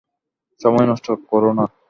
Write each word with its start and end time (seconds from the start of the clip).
সময় 0.61 0.87
নষ্ট 0.89 1.07
কোরো 1.29 1.49
না! 1.57 1.65